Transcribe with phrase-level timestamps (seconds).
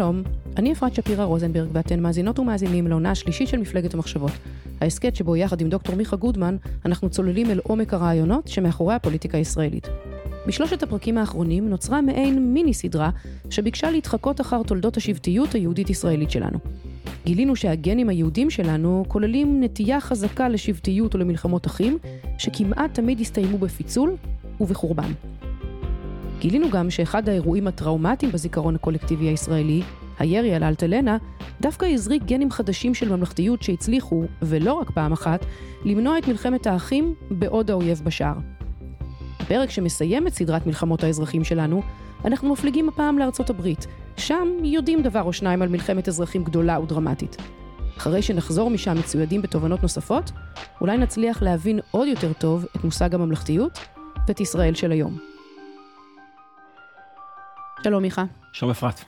[0.00, 0.22] שלום,
[0.56, 4.30] אני אפרת שפירא רוזנברג ואתן מאזינות ומאזינים לעונה השלישית של מפלגת המחשבות.
[4.80, 9.88] ההסכת שבו יחד עם דוקטור מיכה גודמן אנחנו צוללים אל עומק הרעיונות שמאחורי הפוליטיקה הישראלית.
[10.46, 13.10] בשלושת הפרקים האחרונים נוצרה מעין מיני סדרה
[13.50, 16.58] שביקשה להתחקות אחר תולדות השבטיות היהודית-ישראלית שלנו.
[17.24, 21.98] גילינו שהגנים היהודים שלנו כוללים נטייה חזקה לשבטיות ולמלחמות אחים,
[22.38, 24.16] שכמעט תמיד הסתיימו בפיצול
[24.60, 25.12] ובחורבן.
[26.40, 29.82] גילינו גם שאחד האירועים הטראומטיים בזיכרון הקולקטיבי הישראלי,
[30.18, 31.16] הירי על אלטלנה,
[31.60, 35.44] דווקא הזריק גנים חדשים של ממלכתיות שהצליחו, ולא רק פעם אחת,
[35.84, 38.34] למנוע את מלחמת האחים בעוד האויב בשער.
[39.40, 41.82] בפרק שמסיים את סדרת מלחמות האזרחים שלנו,
[42.24, 43.86] אנחנו מפליגים הפעם לארצות הברית.
[44.16, 47.36] שם יודעים דבר או שניים על מלחמת אזרחים גדולה ודרמטית.
[47.96, 50.30] אחרי שנחזור משם מצוידים בתובנות נוספות,
[50.80, 53.78] אולי נצליח להבין עוד יותר טוב את מושג הממלכתיות
[54.28, 55.29] ואת ישראל של היום.
[57.84, 58.24] שלום מיכה.
[58.52, 59.00] שלום אפרת.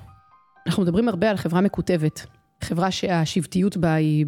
[0.67, 2.27] אנחנו מדברים הרבה על חברה מקוטבת,
[2.61, 4.27] חברה שהשבטיות בה היא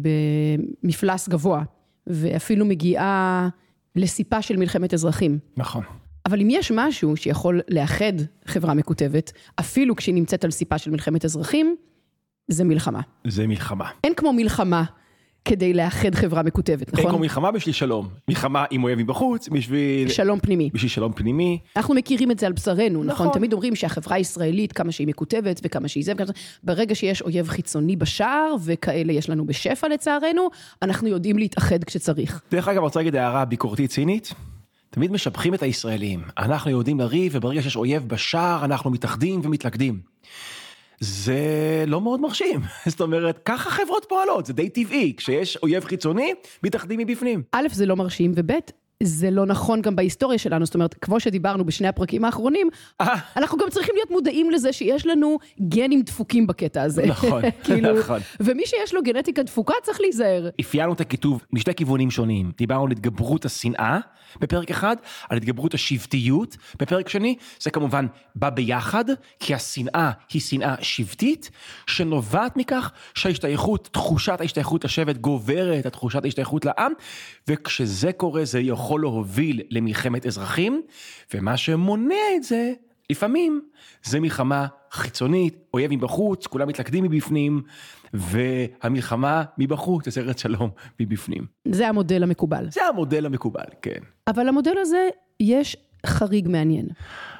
[0.83, 1.63] במפלס גבוה,
[2.07, 3.49] ואפילו מגיעה
[3.95, 5.39] לסיפה של מלחמת אזרחים.
[5.57, 5.83] נכון.
[6.25, 8.13] אבל אם יש משהו שיכול לאחד
[8.45, 11.75] חברה מקוטבת, אפילו כשהיא נמצאת על סיפה של מלחמת אזרחים,
[12.47, 13.01] זה מלחמה.
[13.27, 13.89] זה מלחמה.
[14.03, 14.83] אין כמו מלחמה
[15.45, 16.99] כדי לאחד חברה מקוטבת, נכון?
[16.99, 18.07] אין כמו מלחמה בשביל שלום.
[18.27, 20.09] מלחמה עם אויב מבחוץ, בשביל...
[20.09, 20.69] שלום פנימי.
[20.73, 21.59] בשביל שלום פנימי.
[21.75, 23.25] אנחנו מכירים את זה על בשרנו, נכון?
[23.27, 23.37] נכון.
[23.37, 26.31] תמיד אומרים שהחברה הישראלית, כמה שהיא מקוטבת וכמה שהיא זה וכמה...
[26.63, 30.49] ברגע שיש אויב חיצוני בשער, וכאלה יש לנו בשפע לצערנו,
[30.81, 32.41] אנחנו יודעים להתאחד כשצריך.
[32.51, 34.33] דרך אגב, אני רוצה להגיד הערה ביקורתית צינית.
[34.89, 36.21] תמיד משבחים את הישראלים.
[36.37, 39.99] אנחנו יודעים לריב, וברגע שיש אויב בשער, אנחנו מתאחדים ומתלכדים.
[40.99, 41.39] זה
[41.87, 42.61] לא מאוד מרשים.
[42.91, 45.13] זאת אומרת, ככה חברות פועלות, זה די טבעי.
[45.17, 46.33] כשיש אויב חיצוני,
[46.63, 47.43] מתאחדים מבפנים.
[47.51, 48.51] א', זה לא מרשים, וב',
[49.03, 52.69] זה לא נכון גם בהיסטוריה שלנו, זאת אומרת, כמו שדיברנו בשני הפרקים האחרונים,
[53.01, 53.15] אה.
[53.37, 57.05] אנחנו גם צריכים להיות מודעים לזה שיש לנו גנים דפוקים בקטע הזה.
[57.05, 58.19] נכון, כאילו, נכון.
[58.39, 60.49] ומי שיש לו גנטיקה דפוקה צריך להיזהר.
[60.61, 62.51] אפיינו את הכיתוב משתי כיוונים שונים.
[62.57, 63.99] דיברנו על התגברות השנאה
[64.39, 64.95] בפרק אחד,
[65.29, 67.35] על התגברות השבטיות בפרק שני.
[67.59, 69.05] זה כמובן בא ביחד,
[69.39, 71.51] כי השנאה היא שנאה שבטית,
[71.87, 76.91] שנובעת מכך שההשתייכות, תחושת ההשתייכות לשבט גוברת על תחושת ההשתייכות לעם,
[77.47, 80.81] וכשזה קורה זה יכול להוביל למלחמת אזרחים,
[81.33, 82.73] ומה שמונע את זה,
[83.09, 83.61] לפעמים,
[84.03, 87.61] זה מלחמה חיצונית, אויב מבחוץ, כולם מתלכדים מבפנים,
[88.13, 90.69] והמלחמה מבחוץ יוצרת שלום
[90.99, 91.45] מבפנים.
[91.67, 92.67] זה המודל המקובל.
[92.71, 93.99] זה המודל המקובל, כן.
[94.27, 95.09] אבל למודל הזה
[95.39, 96.87] יש חריג מעניין.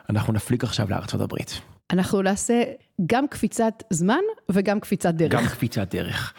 [0.09, 1.61] אנחנו נפליג עכשיו לארצות הברית.
[1.91, 2.63] אנחנו נעשה
[3.05, 5.31] גם קפיצת זמן וגם קפיצת דרך.
[5.31, 6.33] גם קפיצת דרך.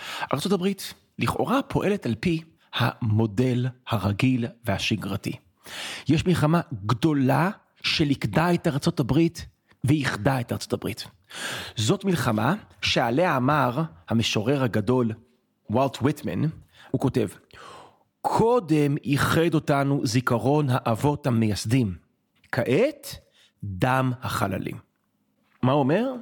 [0.53, 2.43] הברית לכאורה פועלת על פי
[2.77, 5.33] המודל הרגיל והשגרתי.
[6.09, 7.51] יש מלחמה גדולה
[7.83, 9.47] שליכדה את ארצות הברית
[9.85, 11.07] ואיחדה את ארצות הברית.
[11.77, 15.13] זאת מלחמה שעליה אמר המשורר הגדול
[15.71, 16.43] וולט ויטמן,
[16.91, 17.29] הוא כותב,
[18.21, 21.95] קודם איחד אותנו זיכרון האבות המייסדים,
[22.53, 23.17] כעת
[23.65, 24.79] דם החללים.
[25.63, 26.13] מה הוא אומר?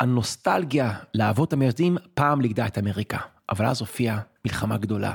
[0.00, 3.18] הנוסטלגיה לאבות המייסדים פעם ליכדה את אמריקה,
[3.50, 5.12] אבל אז הופיעה מלחמה גדולה.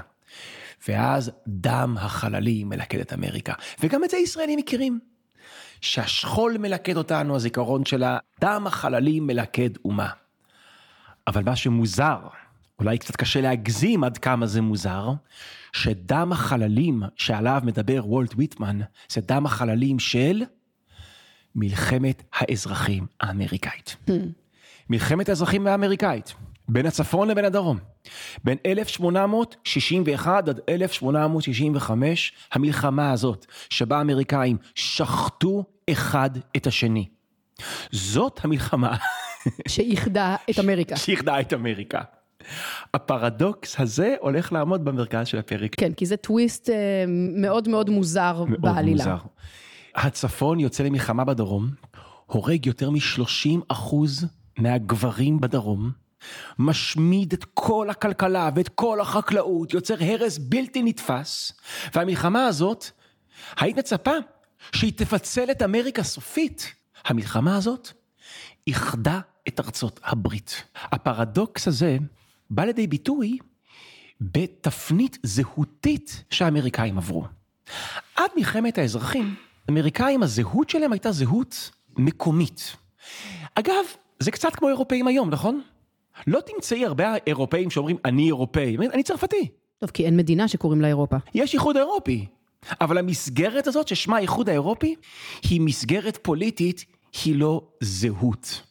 [0.88, 5.00] ואז דם החללים מלכד את אמריקה, וגם את זה ישראלים מכירים.
[5.81, 10.09] שהשכול מלכד אותנו, הזיכרון של הדם החללים מלכד אומה.
[11.28, 12.18] אבל מה שמוזר,
[12.79, 15.12] אולי קצת קשה להגזים עד כמה זה מוזר,
[15.73, 18.79] שדם החללים שעליו מדבר וולט ויטמן,
[19.09, 20.44] זה דם החללים של
[21.56, 23.95] מלחמת האזרחים האמריקאית.
[24.89, 26.33] מלחמת האזרחים האמריקאית,
[26.69, 27.77] בין הצפון לבין הדרום.
[28.44, 37.06] בין 1861 עד 1865, המלחמה הזאת, שבה האמריקאים שחטו אחד את השני.
[37.92, 38.95] זאת המלחמה.
[39.68, 40.98] שאיחדה את אמריקה.
[40.98, 42.01] שאיחדה את אמריקה.
[42.94, 45.75] הפרדוקס הזה הולך לעמוד במרכז של הפרק.
[45.75, 47.06] כן, כי זה טוויסט אה,
[47.36, 49.04] מאוד מאוד מוזר מאוד בעלילה.
[49.06, 49.18] מוזר.
[49.95, 51.69] הצפון יוצא למלחמה בדרום,
[52.25, 54.25] הורג יותר מ-30 אחוז
[54.57, 55.92] מהגברים בדרום,
[56.60, 61.51] משמיד את כל הכלכלה ואת כל החקלאות, יוצר הרס בלתי נתפס,
[61.95, 62.86] והמלחמה הזאת,
[63.60, 64.13] היית מצפה
[64.71, 66.74] שהיא תפצל את אמריקה סופית.
[67.06, 67.92] המלחמה הזאת
[68.68, 70.63] איחדה את ארצות הברית.
[70.75, 71.98] הפרדוקס הזה
[72.50, 73.38] בא לידי ביטוי
[74.22, 77.25] בתפנית זהותית שהאמריקאים עברו.
[78.15, 79.36] עד מלחמת האזרחים,
[79.69, 82.75] אמריקאים הזהות שלהם הייתה זהות מקומית.
[83.56, 83.86] אגב,
[84.19, 85.62] זה קצת כמו אירופאים היום, נכון?
[86.27, 89.48] לא תמצאי הרבה אירופאים שאומרים אני אירופאי, אני צרפתי.
[89.77, 91.16] טוב, כי אין מדינה שקוראים לה אירופה.
[91.33, 92.25] יש איחוד אירופי,
[92.81, 94.95] אבל המסגרת הזאת ששמה האיחוד האירופי,
[95.50, 96.86] היא מסגרת פוליטית,
[97.25, 98.62] היא לא זהות.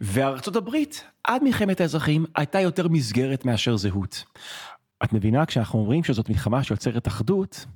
[0.00, 4.24] וארצות הברית, עד מלחמת האזרחים, הייתה יותר מסגרת מאשר זהות.
[5.04, 7.66] את מבינה, כשאנחנו אומרים שזאת מלחמה שיוצרת אחדות,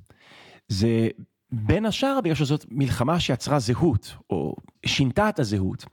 [0.67, 1.07] זה
[1.51, 4.55] בין השאר בגלל שזאת מלחמה שיצרה זהות, או
[4.85, 5.85] שינתה את הזהות.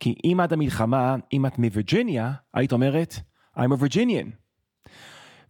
[0.00, 3.14] כי אם עד המלחמה, אם את מווירג'יניה, היית אומרת,
[3.56, 4.30] I'm a Virginian.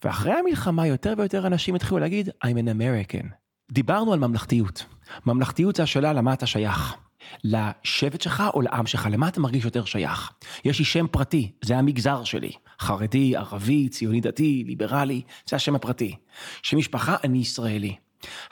[0.05, 3.27] ואחרי המלחמה יותר ויותר אנשים התחילו להגיד, I'm an American.
[3.73, 4.87] דיברנו על ממלכתיות.
[5.27, 6.97] ממלכתיות זה השאלה למה אתה שייך.
[7.45, 10.33] לשבט שלך או לעם שלך, למה אתה מרגיש יותר שייך?
[10.65, 12.53] יש לי שם פרטי, זה המגזר שלי.
[12.81, 16.17] חרדי, ערבי, ציוני דתי, ליברלי, זה השם הפרטי.
[16.63, 17.97] שם משפחה, אני ישראלי.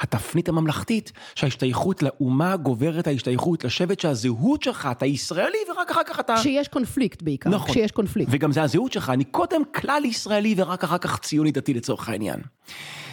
[0.01, 6.37] התפנית הממלכתית שההשתייכות לאומה גוברת ההשתייכות לשבט שהזהות שלך אתה ישראלי ורק אחר כך אתה...
[6.37, 8.31] שיש קונפליקט בעיקר, נכון, שיש קונפליקט.
[8.35, 12.41] וגם זה הזהות שלך, אני קודם כלל ישראלי ורק אחר כך ציוני דתי לצורך העניין.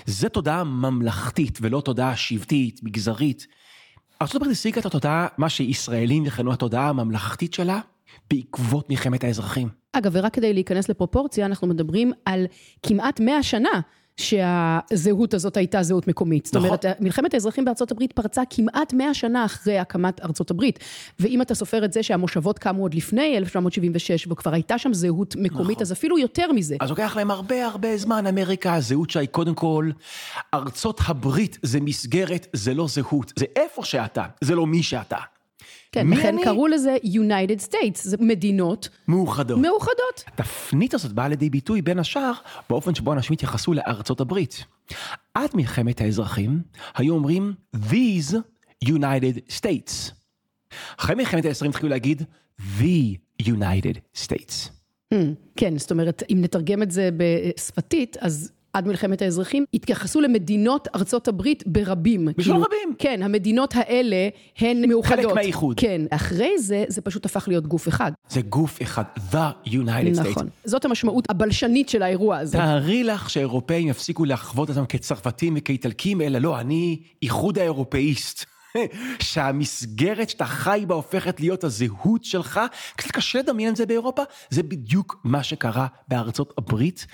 [0.06, 3.48] זה תודעה ממלכתית ולא תודעה שבטית, מגזרית.
[4.22, 7.80] ארה"ב השיגה את התודעה, מה שישראלים יכנו התודעה הממלכתית שלה,
[8.30, 9.70] בעקבות מלחמת האזרחים.
[9.94, 12.46] אגב, ורק כדי להיכנס לפרופורציה, אנחנו מדברים על
[12.84, 13.70] כמעט 100 שנה
[14.19, 16.45] שהזהות הזאת הייתה זהות מקומית.
[16.45, 20.80] זאת אומרת, מלחמת האזרחים בארצות הברית פרצה כמעט 100 שנה אחרי הקמת ארצות הברית.
[21.19, 25.77] ואם אתה סופר את זה שהמושבות קמו עוד לפני 1976, וכבר הייתה שם זהות מקומית,
[25.77, 25.81] נכון.
[25.81, 26.75] אז אפילו יותר מזה.
[26.80, 29.89] אז לוקח להם הרבה הרבה זמן, אמריקה, הזהות שהיא קודם כל,
[30.54, 35.18] ארצות הברית זה מסגרת, זה לא זהות, זה איפה שאתה, זה לא מי שאתה.
[35.92, 36.44] כן, לכן אני?
[36.44, 39.60] קראו לזה United States, זה מדינות מאוחדות.
[39.60, 40.24] מאוחדות.
[40.28, 42.32] התפנית הזאת באה לידי ביטוי בין השאר
[42.70, 44.66] באופן שבו אנשים התייחסו לארצות הברית.
[45.34, 46.62] עד מלחמת האזרחים
[46.96, 48.36] היו אומרים These
[48.86, 50.14] United States.
[50.98, 52.24] אחרי מלחמת האזרחים התחילו להגיד
[52.80, 54.70] The United States.
[55.14, 55.18] Hmm,
[55.56, 61.27] כן, זאת אומרת, אם נתרגם את זה בשפתית, אז עד מלחמת האזרחים, התייחסו למדינות ארצות
[61.27, 62.25] הברית ברבים.
[62.25, 62.95] בשביל כאילו, רבים.
[63.00, 65.25] כן, המדינות האלה הן מאוחדות.
[65.25, 65.80] חלק מהאיחוד.
[65.80, 68.12] כן, אחרי זה, זה פשוט הפך להיות גוף אחד.
[68.30, 70.30] זה גוף אחד, The United States.
[70.30, 72.57] נכון, זאת המשמעות הבלשנית של האירוע הזה.
[72.57, 78.45] תארי לך שהאירופאים יפסיקו לחוות אותם כצרפתים וכאיטלקים, אלא לא, אני איחוד האירופאיסט.
[79.19, 82.60] שהמסגרת שאתה חי בה הופכת להיות הזהות שלך,
[82.95, 87.06] קצת קשה לדמיין את זה באירופה, זה בדיוק מה שקרה בארצות הברית.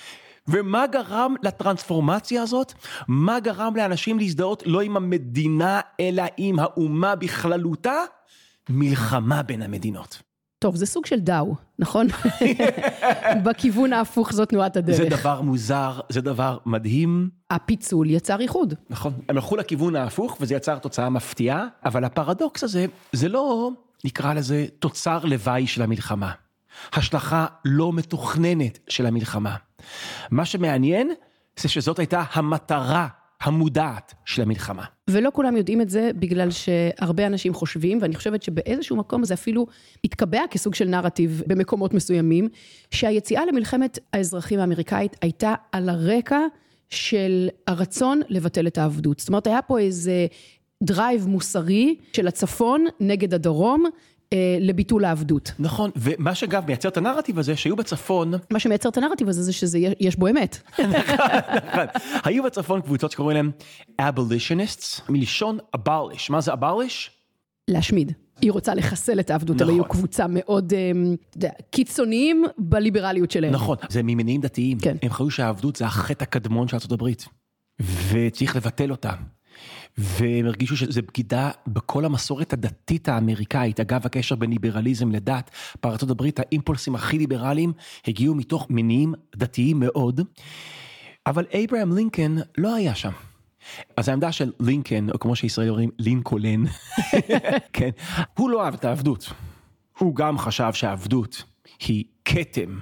[0.47, 2.73] ומה גרם לטרנספורמציה הזאת?
[3.07, 7.95] מה גרם לאנשים להזדהות לא עם המדינה, אלא עם האומה בכללותה?
[8.69, 10.21] מלחמה בין המדינות.
[10.59, 12.07] טוב, זה סוג של דאו, נכון?
[13.45, 14.97] בכיוון ההפוך זו תנועת הדרך.
[14.97, 17.29] זה דבר מוזר, זה דבר מדהים.
[17.51, 18.73] הפיצול יצר איחוד.
[18.89, 23.69] נכון, הם הלכו לכיוון ההפוך וזה יצר תוצאה מפתיעה, אבל הפרדוקס הזה, זה לא,
[24.03, 26.31] נקרא לזה, תוצר לוואי של המלחמה.
[26.93, 29.55] השלכה לא מתוכננת של המלחמה.
[30.31, 31.11] מה שמעניין
[31.59, 33.07] זה שזאת הייתה המטרה
[33.41, 34.83] המודעת של המלחמה.
[35.09, 39.67] ולא כולם יודעים את זה בגלל שהרבה אנשים חושבים, ואני חושבת שבאיזשהו מקום זה אפילו
[40.03, 42.49] התקבע כסוג של נרטיב במקומות מסוימים,
[42.91, 46.39] שהיציאה למלחמת האזרחים האמריקאית הייתה על הרקע
[46.89, 49.19] של הרצון לבטל את העבדות.
[49.19, 50.27] זאת אומרת, היה פה איזה
[50.83, 53.85] drive מוסרי של הצפון נגד הדרום,
[54.59, 55.51] לביטול העבדות.
[55.59, 58.33] נכון, ומה שאגב מייצר את הנרטיב הזה, שהיו בצפון...
[58.51, 60.57] מה שמייצר את הנרטיב הזה זה שיש בו אמת.
[60.79, 61.25] נכון,
[61.69, 61.85] נכון.
[62.23, 63.51] היו בצפון קבוצות שקוראים להם
[64.01, 66.29] abolitionist, מלשון abolish.
[66.29, 67.09] מה זה abolish?
[67.67, 68.11] להשמיד.
[68.41, 69.69] היא רוצה לחסל את העבדות, נכון.
[69.69, 70.91] הם היו קבוצה מאוד אה,
[71.35, 73.53] יודע, קיצוניים בליברליות שלהם.
[73.53, 74.79] נכון, זה ממניעים דתיים.
[74.79, 74.97] כן.
[75.01, 77.09] הם חיו שהעבדות זה החטא הקדמון של ארה"ב,
[78.11, 79.11] וצריך לבטל אותה.
[79.97, 83.79] והם הרגישו שזה בגידה בכל המסורת הדתית האמריקאית.
[83.79, 85.51] אגב, הקשר בין ליברליזם לדת,
[85.83, 87.73] בארצות הברית האימפולסים הכי ליברליים
[88.07, 90.21] הגיעו מתוך מניעים דתיים מאוד,
[91.25, 93.11] אבל אברהם לינקן לא היה שם.
[93.97, 96.63] אז העמדה של לינקן, או כמו שישראל אומרים, לינקולן,
[97.73, 97.89] כן,
[98.37, 99.31] הוא לא אהב את העבדות.
[99.97, 101.43] הוא גם חשב שהעבדות
[101.87, 102.79] היא כתם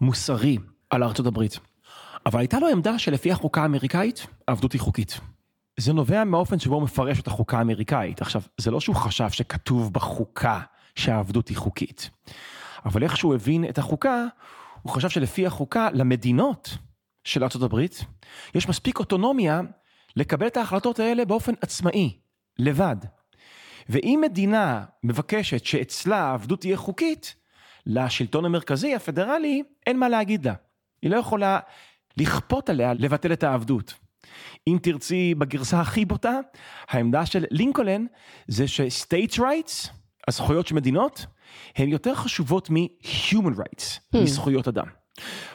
[0.00, 0.58] מוסרי
[0.90, 1.58] על ארצות הברית.
[2.26, 5.20] אבל הייתה לו עמדה שלפי החוקה האמריקאית, העבדות היא חוקית.
[5.76, 8.22] זה נובע מהאופן שבו הוא מפרש את החוקה האמריקאית.
[8.22, 10.60] עכשיו, זה לא שהוא חשב שכתוב בחוקה
[10.94, 12.10] שהעבדות היא חוקית,
[12.84, 14.24] אבל איך שהוא הבין את החוקה,
[14.82, 16.78] הוא חשב שלפי החוקה, למדינות
[17.24, 17.80] של ארה"ב,
[18.54, 19.60] יש מספיק אוטונומיה
[20.16, 22.18] לקבל את ההחלטות האלה באופן עצמאי,
[22.58, 22.96] לבד.
[23.88, 27.34] ואם מדינה מבקשת שאצלה העבדות תהיה חוקית,
[27.86, 30.54] לשלטון המרכזי, הפדרלי, אין מה להגיד לה.
[31.02, 31.58] היא לא יכולה
[32.16, 33.94] לכפות עליה לבטל את העבדות.
[34.66, 36.38] אם תרצי בגרסה הכי בוטה,
[36.88, 38.06] העמדה של לינקולן
[38.48, 39.88] זה ש-states rights,
[40.28, 41.26] הזכויות של מדינות,
[41.76, 44.18] הן יותר חשובות מ-human rights, hmm.
[44.18, 44.86] מזכויות אדם.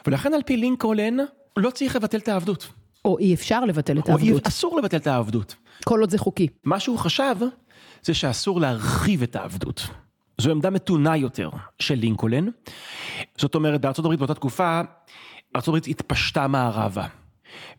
[0.06, 1.16] ולכן על פי לינקולן,
[1.56, 2.68] לא צריך לבטל את העבדות.
[3.04, 4.44] או אי אפשר לבטל את העבדות.
[4.44, 5.54] או אסור לבטל את העבדות.
[5.84, 6.48] כל עוד זה חוקי.
[6.64, 7.36] מה שהוא חשב,
[8.02, 9.86] זה שאסור להרחיב את העבדות.
[10.38, 12.48] זו עמדה מתונה יותר של לינקולן.
[13.38, 14.80] זאת אומרת, הברית באותה תקופה,
[15.54, 17.06] הברית התפשטה מערבה.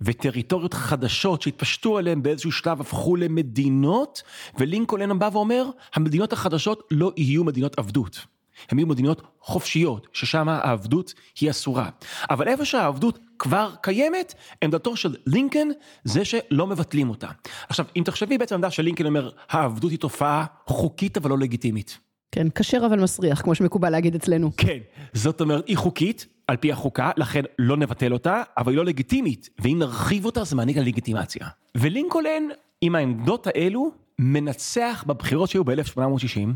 [0.01, 4.21] וטריטוריות חדשות שהתפשטו עליהן באיזשהו שלב הפכו למדינות,
[4.59, 8.25] ולינקולן בא ואומר, המדינות החדשות לא יהיו מדינות עבדות.
[8.69, 11.89] הן יהיו מדינות חופשיות, ששם העבדות היא אסורה.
[12.29, 15.67] אבל איפה שהעבדות כבר קיימת, עמדתו של לינקן
[16.03, 17.27] זה שלא מבטלים אותה.
[17.69, 21.97] עכשיו, אם תחשבי בעצם עמדה של לינקן אומר, העבדות היא תופעה חוקית אבל לא לגיטימית.
[22.31, 24.51] כן, כשר אבל מסריח, כמו שמקובל להגיד אצלנו.
[24.57, 24.77] כן,
[25.13, 29.49] זאת אומרת, היא חוקית, על פי החוקה, לכן לא נבטל אותה, אבל היא לא לגיטימית,
[29.59, 31.47] ואם נרחיב אותה זה מעניק לה לגיטימציה.
[31.75, 32.43] ולינקולן,
[32.81, 36.49] עם העמדות האלו, מנצח בבחירות שהיו ב-1860,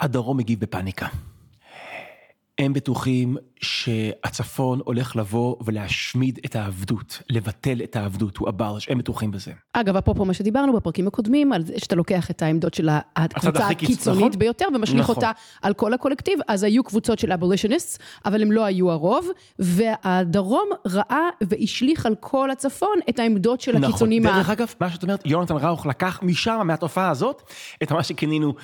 [0.00, 1.06] הדרום מגיב בפאניקה.
[2.58, 9.30] הם בטוחים שהצפון הולך לבוא ולהשמיד את העבדות, לבטל את העבדות, הוא אברש, הם בטוחים
[9.30, 9.52] בזה.
[9.72, 14.24] אגב, אפרופו מה שדיברנו בפרקים הקודמים, על זה שאתה לוקח את העמדות של הקבוצה הקיצונית
[14.24, 14.38] נכון?
[14.38, 15.14] ביותר ומשליך נכון.
[15.14, 15.30] אותה
[15.62, 19.28] על כל הקולקטיב, אז היו קבוצות של אבולישניסט, אבל הם לא היו הרוב,
[19.58, 23.84] והדרום ראה והשליך על כל הצפון את העמדות של נכון.
[23.84, 24.22] הקיצונים.
[24.22, 24.52] דרך ה...
[24.52, 27.42] אגב, מה שאת אומרת, יונתן ראוך לקח משם, מהתופעה הזאת,
[27.82, 28.54] את מה שכינינו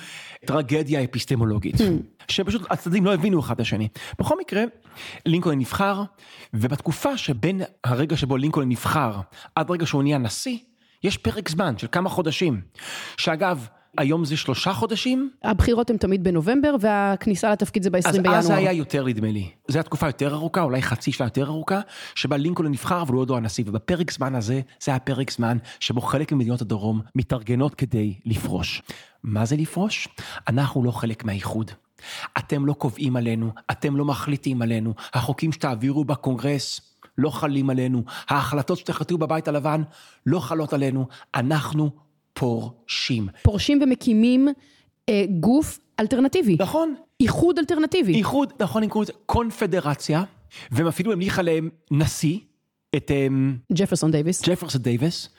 [0.45, 1.75] טרגדיה אפיסטמולוגית.
[1.75, 1.83] Hmm.
[2.27, 3.87] שפשוט הצדדים לא הבינו אחד את השני.
[4.19, 4.63] בכל מקרה,
[5.25, 6.03] לינקולן נבחר,
[6.53, 9.19] ובתקופה שבין הרגע שבו לינקולן נבחר
[9.55, 10.57] עד רגע שהוא נהיה נשיא,
[11.03, 12.61] יש פרק זמן של כמה חודשים.
[13.17, 13.67] שאגב,
[13.97, 15.29] היום זה שלושה חודשים?
[15.43, 18.35] הבחירות הן תמיד בנובמבר, והכניסה לתפקיד זה ב-20 בינואר.
[18.35, 19.49] אז זה היה יותר נדמה לי.
[19.67, 21.79] זו הייתה תקופה יותר ארוכה, אולי חצי שנה יותר ארוכה,
[22.15, 25.57] שבה לינקולן נבחר אבל הוא עוד לא הנשיא, ובפרק זמן הזה, זה היה פרק זמן
[25.79, 28.81] שבו חלק ממדינות הדרום מתארגנות כדי לפרוש.
[29.23, 30.07] מה זה לפרוש?
[30.47, 31.71] אנחנו לא חלק מהאיחוד.
[32.37, 36.81] אתם לא קובעים עלינו, אתם לא מחליטים עלינו, החוקים שתעבירו בקונגרס
[37.17, 39.81] לא חלים עלינו, ההחלטות שתחלטו בבית הלבן
[40.25, 41.89] לא חלות עלינו, אנחנו
[42.33, 43.27] פורשים.
[43.43, 44.47] פורשים ומקימים
[45.09, 46.57] אה, גוף אלטרנטיבי.
[46.59, 46.95] נכון.
[47.19, 48.13] איחוד אלטרנטיבי.
[48.13, 50.23] איחוד, נכון, הם קוראים לזה קונפדרציה,
[50.71, 52.39] והם אפילו המליכו עליהם נשיא,
[52.95, 53.11] את...
[53.11, 54.49] אמ, ג'פרסון דייוויס.
[54.49, 55.29] ג'פרסון דייוויס.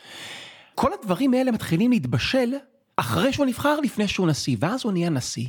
[0.75, 2.55] כל הדברים האלה מתחילים להתבשל
[2.97, 5.47] אחרי שהוא נבחר, לפני שהוא נשיא, ואז הוא נהיה נשיא.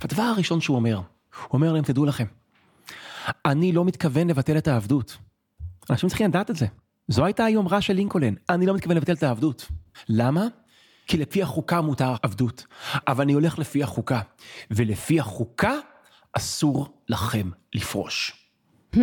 [0.00, 1.04] והדבר הראשון שהוא אומר, הוא
[1.52, 2.26] אומר להם, תדעו לכם,
[3.44, 5.16] אני לא מתכוון לבטל את העבדות.
[5.90, 6.66] אנשים צריכים לדעת את זה.
[7.08, 9.68] זו הייתה היומרה של לינקולן, אני לא מתכוון לבטל את העבדות.
[10.08, 10.46] למה?
[11.06, 12.66] כי לפי החוקה מותר עבדות,
[13.08, 14.20] אבל אני הולך לפי החוקה,
[14.70, 15.74] ולפי החוקה
[16.32, 18.32] אסור לכם לפרוש.
[18.94, 18.98] Hmm.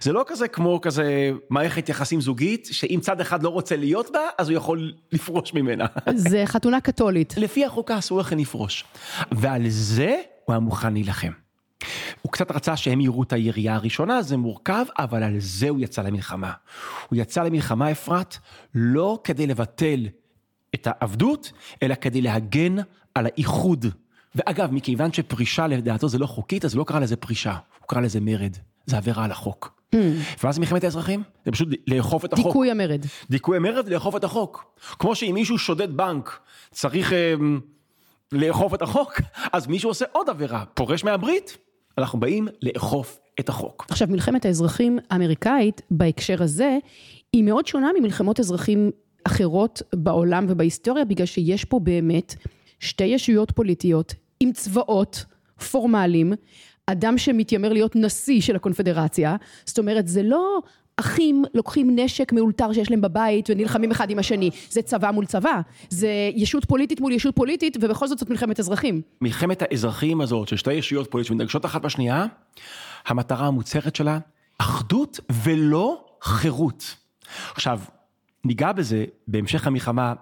[0.00, 4.20] זה לא כזה כמו כזה מערכת יחסים זוגית, שאם צד אחד לא רוצה להיות בה,
[4.38, 5.86] אז הוא יכול לפרוש ממנה.
[6.14, 7.34] זה חתונה קתולית.
[7.36, 8.84] לפי החוקה אסור לכם לפרוש.
[9.32, 11.32] ועל זה הוא היה מוכן להילחם.
[12.22, 16.02] הוא קצת רצה שהם יראו את הירייה הראשונה, זה מורכב, אבל על זה הוא יצא
[16.02, 16.52] למלחמה.
[17.08, 18.36] הוא יצא למלחמה, אפרת,
[18.74, 20.06] לא כדי לבטל
[20.74, 21.52] את העבדות,
[21.82, 22.76] אלא כדי להגן
[23.14, 23.86] על האיחוד.
[24.34, 28.00] ואגב, מכיוון שפרישה לדעתו זה לא חוקית, אז הוא לא קרא לזה פרישה, הוא קרא
[28.00, 28.56] לזה מרד.
[28.86, 29.79] זה עבירה על החוק.
[29.94, 29.98] Mm.
[30.44, 31.22] ואז מלחמת האזרחים?
[31.44, 32.46] זה פשוט לאכוף את החוק.
[32.46, 33.04] דיכוי המרד.
[33.30, 34.74] דיכוי המרד ולאכוף את החוק.
[34.98, 37.34] כמו שאם מישהו שודד בנק, צריך אה,
[38.32, 39.20] לאכוף את החוק,
[39.52, 41.56] אז מישהו עושה עוד עבירה, פורש מהברית,
[41.98, 43.86] אנחנו באים לאכוף את החוק.
[43.88, 46.78] עכשיו, מלחמת האזרחים האמריקאית, בהקשר הזה,
[47.32, 48.90] היא מאוד שונה ממלחמות אזרחים
[49.24, 52.34] אחרות בעולם ובהיסטוריה, בגלל שיש פה באמת
[52.80, 55.24] שתי ישויות פוליטיות עם צבאות
[55.70, 56.32] פורמליים,
[56.92, 60.58] אדם שמתיימר להיות נשיא של הקונפדרציה, זאת אומרת זה לא
[60.96, 65.60] אחים לוקחים נשק מאולתר שיש להם בבית ונלחמים אחד עם השני, זה צבא מול צבא,
[65.88, 69.02] זה ישות פוליטית מול ישות פוליטית ובכל זאת זאת מלחמת אזרחים.
[69.20, 72.26] מלחמת האזרחים הזאת של שתי ישויות פוליטיות שמתנגשות אחת בשנייה,
[73.06, 74.18] המטרה המוצהרת שלה,
[74.58, 76.96] אחדות ולא חירות.
[77.54, 77.80] עכשיו,
[78.44, 80.14] ניגע בזה בהמשך המלחמה,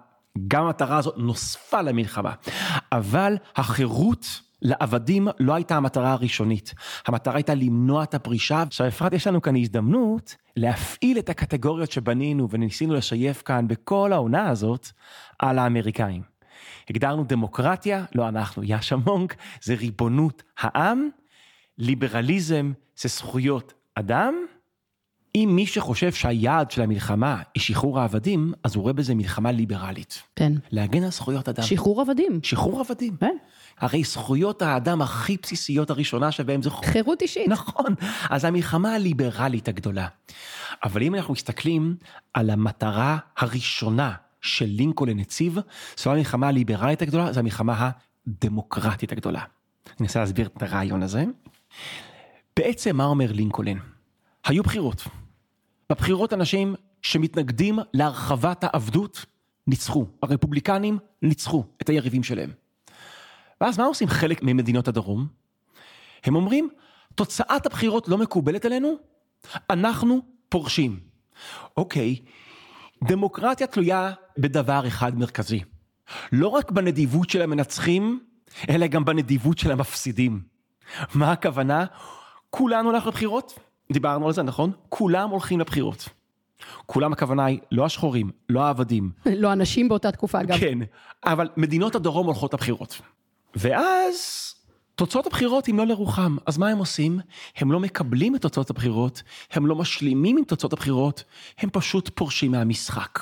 [0.47, 2.33] גם המטרה הזאת נוספה למלחמה,
[2.91, 6.73] אבל החירות לעבדים לא הייתה המטרה הראשונית,
[7.07, 8.61] המטרה הייתה למנוע את הפרישה.
[8.61, 14.49] עכשיו אפרת, יש לנו כאן הזדמנות להפעיל את הקטגוריות שבנינו וניסינו לשייף כאן בכל העונה
[14.49, 14.87] הזאת
[15.39, 16.21] על האמריקאים.
[16.89, 21.09] הגדרנו דמוקרטיה, לא אנחנו, יאשה מונק, זה ריבונות העם,
[21.77, 24.33] ליברליזם זה זכויות אדם,
[25.35, 30.23] אם מי שחושב שהיעד של המלחמה היא שחרור העבדים, אז הוא רואה בזה מלחמה ליברלית.
[30.35, 30.53] כן.
[30.71, 31.63] להגן על זכויות אדם.
[31.63, 32.39] שחרור עבדים.
[32.43, 33.17] שחרור עבדים.
[33.19, 33.37] כן.
[33.79, 36.69] הרי זכויות האדם הכי בסיסיות הראשונה שבהם זה...
[36.69, 37.47] חירות אישית.
[37.47, 37.95] נכון.
[38.29, 40.07] אז המלחמה הליברלית הגדולה.
[40.83, 41.95] אבל אם אנחנו מסתכלים
[42.33, 45.57] על המטרה הראשונה של לינקולן נציב,
[45.97, 47.89] זו המלחמה הליברלית הגדולה, זו המלחמה
[48.27, 49.39] הדמוקרטית הגדולה.
[49.39, 51.23] אני אנסה להסביר את הרעיון הזה.
[52.57, 53.77] בעצם מה אומר לינקולן?
[54.45, 55.03] היו בחירות.
[55.89, 59.25] בבחירות אנשים שמתנגדים להרחבת העבדות
[59.67, 60.05] ניצחו.
[60.23, 62.51] הרפובליקנים ניצחו את היריבים שלהם.
[63.61, 65.27] ואז מה עושים חלק ממדינות הדרום?
[66.23, 66.69] הם אומרים,
[67.15, 68.95] תוצאת הבחירות לא מקובלת עלינו,
[69.69, 70.99] אנחנו פורשים.
[71.77, 72.15] אוקיי,
[73.03, 75.63] דמוקרטיה תלויה בדבר אחד מרכזי.
[76.31, 78.19] לא רק בנדיבות של המנצחים,
[78.69, 80.41] אלא גם בנדיבות של המפסידים.
[81.13, 81.85] מה הכוונה?
[82.49, 83.59] כולנו הולך לבחירות,
[83.91, 84.71] דיברנו על זה, נכון?
[84.89, 86.09] כולם הולכים לבחירות.
[86.85, 89.11] כולם הכוונה היא לא השחורים, לא העבדים.
[89.25, 90.57] לא אנשים באותה תקופה, אגב.
[90.57, 90.79] כן,
[91.23, 93.01] אבל מדינות הדרום הולכות לבחירות.
[93.55, 94.49] ואז
[94.95, 97.19] תוצאות הבחירות הן לא לרוחם, אז מה הם עושים?
[97.57, 101.23] הם לא מקבלים את תוצאות הבחירות, הם לא משלימים עם תוצאות הבחירות,
[101.59, 103.19] הם פשוט פורשים מהמשחק.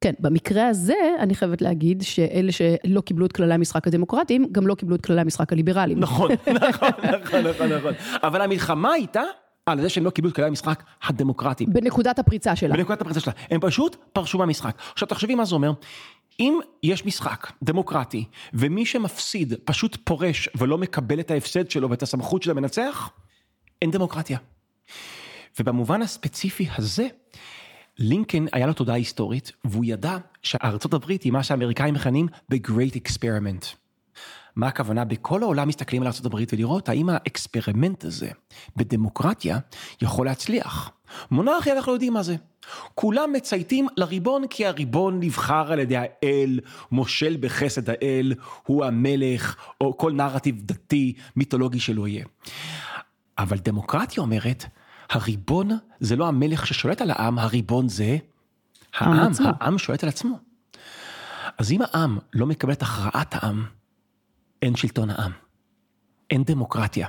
[0.00, 4.74] כן, במקרה הזה אני חייבת להגיד שאלה שלא קיבלו את כללי המשחק הדמוקרטיים, גם לא
[4.74, 6.00] קיבלו את כללי המשחק הליברליים.
[6.00, 6.30] נכון,
[6.68, 7.92] נכון, נכון, נכון, נכון.
[8.22, 9.22] אבל המלחמה הייתה
[9.66, 11.72] על זה שהם לא קיבלו את כללי המשחק הדמוקרטיים.
[11.72, 12.76] בנקודת הפריצה שלה.
[12.76, 13.32] בנקודת הפריצה שלה.
[13.50, 14.76] הם פשוט פרשו מהמשחק.
[14.92, 15.72] עכשיו תחשבי מה זה אומר.
[16.40, 18.24] אם יש משחק דמוקרטי,
[18.54, 23.10] ומי שמפסיד פשוט פורש ולא מקבל את ההפסד שלו ואת הסמכות של המנצח,
[23.82, 24.38] אין דמוקרטיה.
[25.60, 27.06] ובמובן הספציפי הזה,
[27.98, 33.85] לינקן היה לו תודעה היסטורית, והוא ידע שארצות הברית היא מה שהאמריקאים מכנים ב-Great Experiment.
[34.56, 35.04] מה הכוונה?
[35.04, 38.28] בכל העולם מסתכלים על הברית ולראות האם ה experiment הזה
[38.76, 39.58] בדמוקרטיה
[40.02, 40.90] יכול להצליח.
[41.30, 42.36] מונרכיה אנחנו יודעים מה זה.
[42.94, 46.60] כולם מצייתים לריבון כי הריבון נבחר על ידי האל,
[46.92, 48.34] מושל בחסד האל,
[48.66, 52.24] הוא המלך, או כל נרטיב דתי, מיתולוגי שלא יהיה.
[53.38, 54.64] אבל דמוקרטיה אומרת,
[55.10, 58.16] הריבון זה לא המלך ששולט על העם, הריבון זה
[58.94, 60.38] העם, העם שולט על עצמו.
[61.58, 63.64] אז אם העם לא מקבל את הכרעת העם,
[64.62, 65.32] אין שלטון העם,
[66.30, 67.08] אין דמוקרטיה.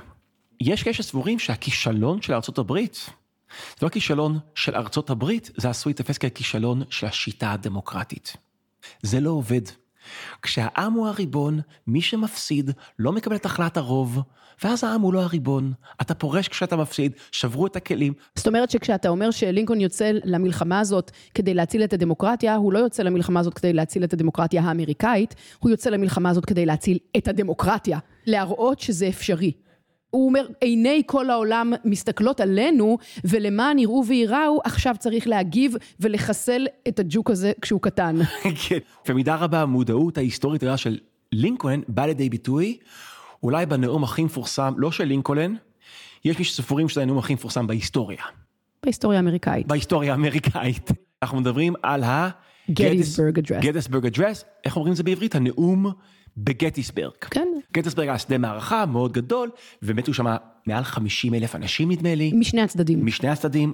[0.60, 3.10] יש כאלה שסבורים שהכישלון של ארצות הברית,
[3.50, 8.36] זה לא הכישלון של ארצות הברית, זה עשוי לתפס ככישלון של השיטה הדמוקרטית.
[9.02, 9.62] זה לא עובד.
[10.42, 14.22] כשהעם הוא הריבון, מי שמפסיד לא מקבל את החלט הרוב,
[14.64, 15.72] ואז העם הוא לא הריבון.
[16.00, 18.12] אתה פורש כשאתה מפסיד, שברו את הכלים.
[18.34, 23.02] זאת אומרת שכשאתה אומר שלינקולן יוצא למלחמה הזאת כדי להציל את הדמוקרטיה, הוא לא יוצא
[23.02, 27.98] למלחמה הזאת כדי להציל את הדמוקרטיה האמריקאית, הוא יוצא למלחמה הזאת כדי להציל את הדמוקרטיה.
[28.26, 29.52] להראות שזה אפשרי.
[30.10, 36.98] הוא אומר, עיני כל העולם מסתכלות עלינו, ולמען יראו וייראו, עכשיו צריך להגיב ולחסל את
[36.98, 38.16] הג'וק הזה כשהוא קטן.
[38.68, 40.98] כן, במידה רבה המודעות ההיסטורית של
[41.32, 42.78] לינקולן באה לידי ביטוי,
[43.42, 45.54] אולי בנאום הכי מפורסם, לא של לינקולן,
[46.24, 48.22] יש מי שספורים שזה הנאום הכי מפורסם בהיסטוריה.
[48.82, 49.66] בהיסטוריה האמריקאית.
[49.66, 50.90] בהיסטוריה האמריקאית.
[51.22, 52.28] אנחנו מדברים על ה...
[52.70, 53.64] גטיסברג אדרס.
[53.64, 55.34] גטיסברג אדרס, איך אומרים את זה בעברית?
[55.34, 55.92] הנאום
[56.44, 57.12] בגטיסברג.
[57.20, 57.48] כן.
[57.72, 59.50] גטיסברג היה שדה מערכה מאוד גדול,
[59.82, 60.26] ומתו שם
[60.66, 62.32] מעל 50 אלף אנשים נדמה לי.
[62.34, 63.06] משני הצדדים.
[63.06, 63.72] משני הצדדים.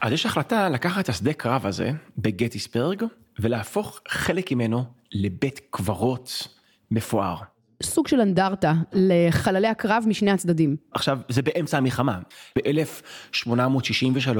[0.00, 3.04] אז יש החלטה לקחת את השדה קרב הזה בגטיסברג,
[3.38, 6.48] ולהפוך חלק ממנו לבית קברות
[6.90, 7.36] מפואר.
[7.82, 10.76] סוג של אנדרטה לחללי הקרב משני הצדדים.
[10.92, 12.18] עכשיו, זה באמצע המלחמה.
[12.58, 14.38] ב-1863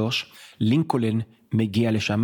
[0.59, 1.19] לינקולן
[1.53, 2.23] מגיע לשם,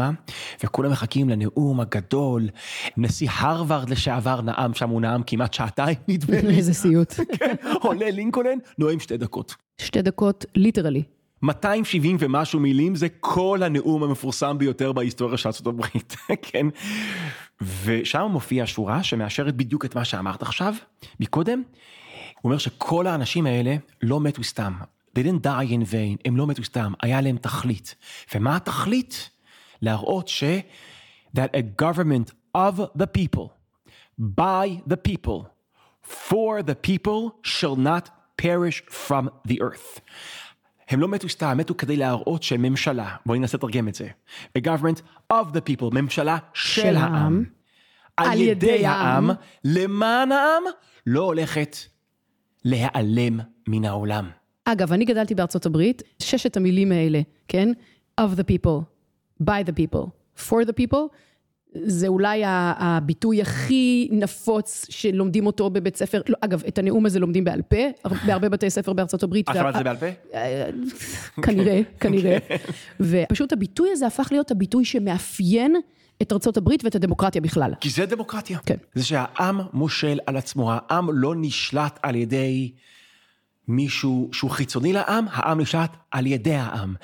[0.63, 2.49] וכולם מחכים לנאום הגדול.
[2.97, 6.55] נשיא הרווארד לשעבר נאם שם, הוא נאם כמעט שעתיים נדמה לי.
[6.57, 7.13] איזה סיוט.
[7.39, 9.55] כן, עולה לינקולן, נואם שתי דקות.
[9.77, 11.03] שתי דקות, ליטרלי.
[11.41, 15.81] 270 ומשהו מילים זה כל הנאום המפורסם ביותר בהיסטוריה של ארה"ב,
[16.51, 16.67] כן?
[17.61, 20.73] ושם מופיעה שורה שמאשרת בדיוק את מה שאמרת עכשיו,
[21.19, 21.63] מקודם.
[22.41, 24.73] הוא אומר שכל האנשים האלה לא מתו סתם.
[25.15, 27.95] They didn't die in vain, הם לא מתו סתם, היה להם תכלית.
[28.35, 29.29] ומה התכלית?
[29.81, 30.43] להראות ש...
[31.33, 33.53] that a government of the people,
[34.17, 35.49] by the people,
[36.01, 40.01] for the people, shall not perish from the earth.
[40.89, 44.07] הם לא מתו סתם, מתו כדי להראות שממשלה, בואי ננסה לתרגם את זה,
[44.57, 45.01] a government
[45.33, 47.43] of the people, ממשלה של, של העם,
[48.17, 49.29] העם, על ידי העם,
[49.65, 50.63] למען העם,
[51.07, 51.77] לא הולכת
[52.65, 54.29] להיעלם מן העולם.
[54.65, 57.69] אגב, אני גדלתי בארצות הברית, ששת המילים האלה, כן?
[58.21, 58.83] of the people,
[59.43, 60.09] by the people,
[60.47, 61.15] for the people,
[61.73, 67.43] זה אולי הביטוי הכי נפוץ שלומדים אותו בבית ספר, לא, אגב, את הנאום הזה לומדים
[67.43, 67.77] בעל פה,
[68.27, 69.49] בהרבה בתי ספר בארצות הברית.
[69.49, 70.05] את שמעת את זה בעל פה?
[71.41, 72.37] כנראה, כנראה.
[72.99, 75.75] ופשוט הביטוי הזה הפך להיות הביטוי שמאפיין
[76.21, 77.73] את ארצות הברית ואת הדמוקרטיה בכלל.
[77.81, 78.59] כי זה דמוקרטיה.
[78.65, 78.75] כן.
[78.95, 82.71] זה שהעם מושל על עצמו, העם לא נשלט על ידי
[83.69, 86.95] מישהו שהוא חיצוני לעם, העם נשלט על ידי העם.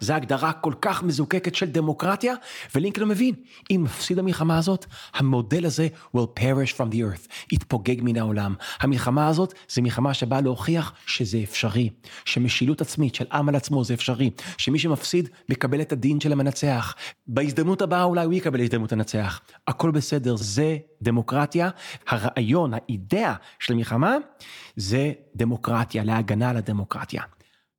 [0.00, 2.34] זו הגדרה כל כך מזוקקת של דמוקרטיה,
[2.74, 3.34] ולינקולן מבין,
[3.70, 8.54] אם מפסיד המלחמה הזאת, המודל הזה will perish from the earth, יתפוגג מן העולם.
[8.80, 11.90] המלחמה הזאת זה מלחמה שבאה להוכיח שזה אפשרי,
[12.24, 16.94] שמשילות עצמית של עם על עצמו זה אפשרי, שמי שמפסיד מקבל את הדין של המנצח.
[17.26, 19.40] בהזדמנות הבאה אולי הוא יקבל הזדמנות לנצח.
[19.68, 21.70] הכל בסדר, זה דמוקרטיה.
[22.08, 24.16] הרעיון, האידאה של מלחמה,
[24.76, 27.22] זה דמוקרטיה, להגנה על הדמוקרטיה.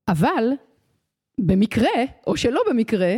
[0.07, 0.43] אבל
[1.37, 1.89] במקרה,
[2.27, 3.15] או שלא במקרה,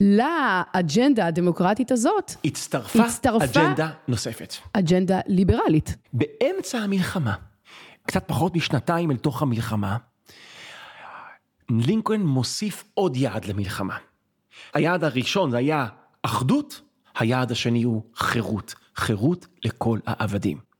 [0.00, 4.54] לאג'נדה הדמוקרטית הזאת, הצטרפה, הצטרפה אג'נדה נוספת.
[4.72, 5.96] אג'נדה ליברלית.
[6.12, 7.34] באמצע המלחמה,
[8.06, 9.96] קצת פחות משנתיים אל תוך המלחמה,
[11.70, 13.96] לינקולן מוסיף עוד יעד למלחמה.
[14.74, 15.86] היעד הראשון היה
[16.22, 16.80] אחדות,
[17.18, 20.71] היעד השני הוא חירות, חירות לכל העבדים.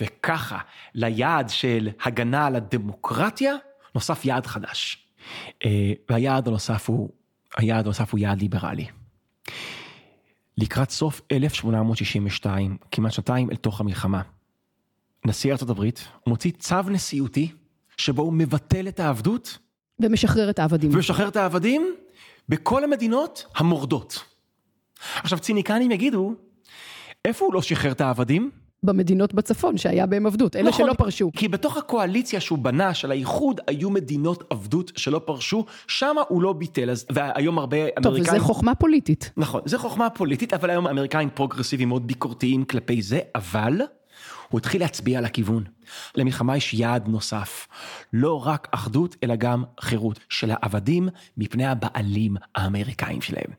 [0.00, 0.58] וככה,
[0.94, 3.54] ליעד של הגנה על הדמוקרטיה,
[3.94, 5.06] נוסף יעד חדש.
[5.64, 7.10] אה, והיעד הנוסף הוא,
[7.56, 8.86] היעד הנוסף הוא יעד ליברלי.
[10.58, 14.22] לקראת סוף 1862, כמעט שנתיים אל תוך המלחמה,
[15.26, 17.52] נשיא ארצות הברית מוציא צו נשיאותי
[17.96, 19.58] שבו הוא מבטל את העבדות.
[20.00, 20.94] ומשחרר את העבדים.
[20.94, 21.94] ומשחרר את העבדים
[22.48, 24.24] בכל המדינות המורדות.
[25.16, 26.34] עכשיו ציניקנים יגידו,
[27.24, 28.50] איפה הוא לא שחרר את העבדים?
[28.84, 31.30] במדינות בצפון שהיה בהם עבדות, אלה נכון, שלא פרשו.
[31.36, 36.52] כי בתוך הקואליציה שהוא בנה של האיחוד היו מדינות עבדות שלא פרשו, שם הוא לא
[36.52, 38.36] ביטל, אז, והיום הרבה טוב, אמריקאים...
[38.36, 39.30] וזה חוכמה פוליטית.
[39.36, 43.80] נכון, זה חוכמה פוליטית, אבל היום האמריקאים פרוגרסיביים מאוד ביקורתיים כלפי זה, אבל
[44.48, 45.64] הוא התחיל להצביע על הכיוון.
[46.14, 47.68] למלחמה יש יעד נוסף,
[48.12, 53.50] לא רק אחדות, אלא גם חירות של העבדים מפני הבעלים האמריקאים שלהם.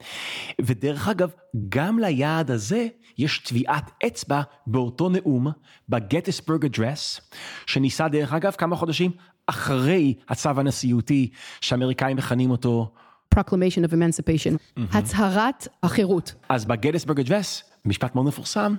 [0.62, 1.32] ודרך אגב,
[1.70, 5.48] גם ליעד הזה יש טביעת אצבע באותו נאום,
[5.90, 7.22] בגטיסבורג אדרס,
[7.66, 9.12] שניסה דרך אגב כמה חודשים
[9.48, 11.30] אחרי הצו הנשיאותי,
[11.62, 12.92] שהאמריקאים מכנים אותו
[13.36, 16.34] Proclamation of Emancipation, הצהרת החירות.
[16.50, 18.76] אז בגטיסבורג אדרס, משפט מאוד מפורסם,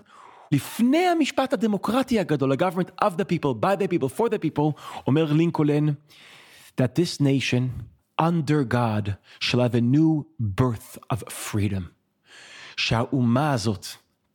[0.53, 5.33] לפני המשפט הדמוקרטי הגדול, ה-government of the people, by the people, for the people, אומר
[5.33, 5.89] לינקולן,
[6.81, 7.63] that this nation,
[8.21, 11.83] under God, shall have a new birth of freedom.
[12.77, 13.87] שהאומה הזאת,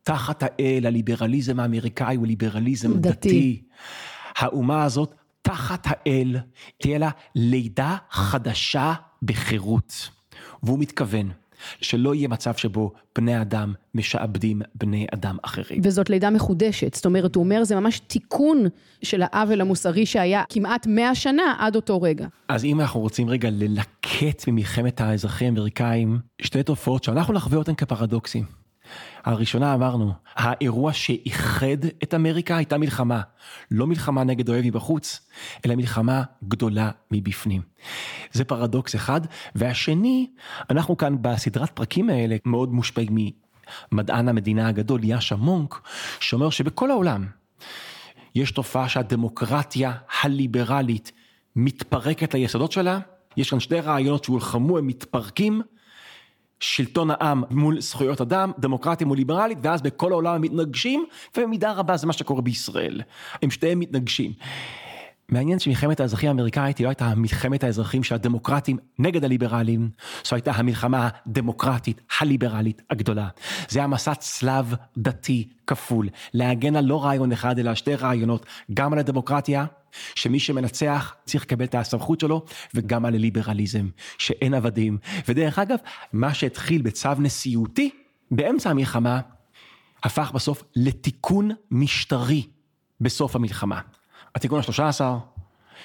[0.02, 3.10] תחת האל, הליברליזם האמריקאי הוא ליברליזם דתי.
[3.10, 3.62] דתי.
[4.36, 6.36] האומה הזאת, תחת האל,
[6.80, 10.10] תהיה לה לידה חדשה בחירות.
[10.62, 11.30] והוא מתכוון
[11.80, 15.80] שלא יהיה מצב שבו בני אדם משעבדים בני אדם אחרים.
[15.84, 18.66] וזאת לידה מחודשת, זאת אומרת, הוא אומר, זה ממש תיקון
[19.02, 22.26] של העוול המוסרי שהיה כמעט 100 שנה עד אותו רגע.
[22.48, 28.61] אז אם אנחנו רוצים רגע ללקט ממלחמת האזרחים האמריקאים, שתי תופעות שאנחנו נחווה אותן כפרדוקסים.
[29.24, 33.20] הראשונה אמרנו, האירוע שאיחד את אמריקה הייתה מלחמה.
[33.70, 35.28] לא מלחמה נגד אויב מבחוץ,
[35.66, 37.62] אלא מלחמה גדולה מבפנים.
[38.32, 39.20] זה פרדוקס אחד.
[39.54, 40.30] והשני,
[40.70, 43.16] אנחנו כאן בסדרת פרקים האלה מאוד מושפעים
[43.92, 45.80] ממדען המדינה הגדול יאשה מונק,
[46.20, 47.26] שאומר שבכל העולם
[48.34, 51.12] יש תופעה שהדמוקרטיה הליברלית
[51.56, 52.98] מתפרקת ליסודות שלה.
[53.36, 55.62] יש כאן שני רעיונות שהולחמו, הם מתפרקים.
[56.62, 61.04] שלטון העם מול זכויות אדם, דמוקרטיה מול ליברלית, ואז בכל העולם הם מתנגשים,
[61.36, 63.02] ובמידה רבה זה מה שקורה בישראל.
[63.42, 64.32] הם שתיהם מתנגשים.
[65.28, 69.90] מעניין שמלחמת האזרחים האמריקאית היא לא הייתה מלחמת האזרחים של הדמוקרטים נגד הליברלים,
[70.24, 73.28] זו הייתה המלחמה הדמוקרטית הליברלית הגדולה.
[73.68, 78.92] זה היה מסע צלב דתי כפול, להגן על לא רעיון אחד אלא שתי רעיונות, גם
[78.92, 79.64] על הדמוקרטיה,
[80.14, 84.98] שמי שמנצח צריך לקבל את הסמכות שלו, וגם על הליברליזם, שאין עבדים.
[85.28, 85.78] ודרך אגב,
[86.12, 87.90] מה שהתחיל בצו נשיאותי,
[88.30, 89.20] באמצע המלחמה,
[90.02, 92.46] הפך בסוף לתיקון משטרי
[93.00, 93.80] בסוף המלחמה.
[94.34, 95.18] התיקון השלושה עשר,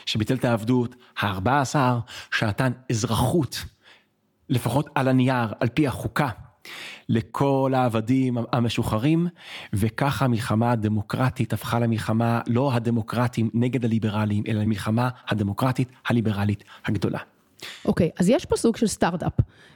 [0.05, 1.99] שביטל את העבדות, הארבע עשר,
[2.31, 3.65] שנתן אזרחות,
[4.49, 6.29] לפחות על הנייר, על פי החוקה,
[7.09, 9.27] לכל העבדים המשוחררים,
[9.73, 17.19] וככה המלחמה הדמוקרטית הפכה למלחמה לא הדמוקרטים נגד הליברלים, אלא למלחמה הדמוקרטית הליברלית הגדולה.
[17.85, 19.33] אוקיי, אז יש פה סוג של סטארט-אפ.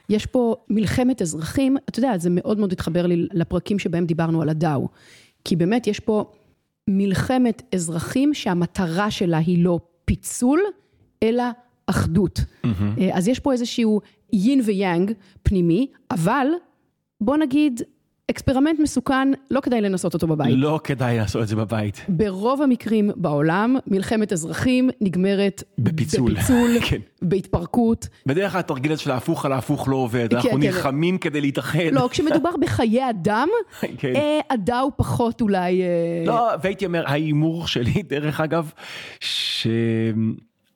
[0.08, 4.48] יש פה מלחמת אזרחים, אתה יודע, זה מאוד מאוד התחבר לי לפרקים שבהם דיברנו על
[4.48, 4.88] הדאו.
[5.44, 6.24] כי באמת יש פה
[6.88, 10.60] מלחמת אזרחים שהמטרה שלה היא לא פיצול,
[11.22, 11.44] אלא
[11.86, 12.38] אחדות.
[12.38, 12.68] Mm-hmm.
[13.12, 14.00] אז יש פה איזשהו
[14.32, 16.46] יין ויאנג פנימי, אבל
[17.22, 17.82] בוא נגיד,
[18.30, 20.54] experiment מסוכן, לא כדאי לנסות אותו בבית.
[20.56, 22.04] לא כדאי לעשות את זה בבית.
[22.08, 26.34] ברוב המקרים בעולם, מלחמת אזרחים נגמרת בפיצול.
[26.34, 27.00] בפיצול, כן.
[27.22, 28.08] בהתפרקות.
[28.26, 30.58] בדרך כלל התרגיל הזה של ההפוך על ההפוך לא עובד, כן, אנחנו כן.
[30.58, 31.78] נלחמים כדי להתאחד.
[31.92, 33.48] לא, כשמדובר בחיי אדם,
[33.98, 34.16] כן.
[34.16, 35.82] אה, עדה הוא פחות אולי...
[35.82, 38.72] אה, לא, והייתי אומר, ההימור שלי, דרך אגב,